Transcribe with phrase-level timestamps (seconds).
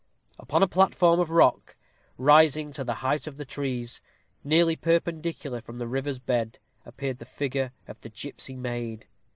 [0.39, 1.75] Upon a platform of rock,
[2.17, 4.01] rising to the height of the trees,
[4.43, 9.05] nearly perpendicularly from the river's bed, appeared the figure of the gipsy maid.